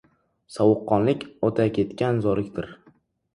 [0.53, 2.73] Sovuqqonlik o‘taketgan zolikdir.